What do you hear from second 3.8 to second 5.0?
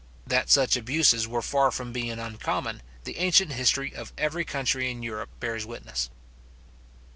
of every country